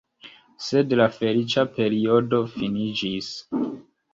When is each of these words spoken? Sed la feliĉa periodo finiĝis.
Sed 0.67 0.95
la 1.01 1.05
feliĉa 1.17 1.65
periodo 1.75 2.41
finiĝis. 2.55 3.29